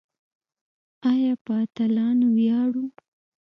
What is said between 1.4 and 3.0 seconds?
په اتلانو ویاړو؟